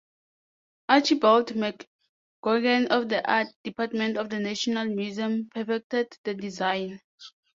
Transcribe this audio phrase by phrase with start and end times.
[0.89, 7.01] Archibald McGoogan of the Art Department of the National Museum perfected the design.